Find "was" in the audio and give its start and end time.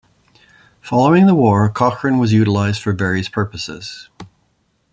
2.17-2.33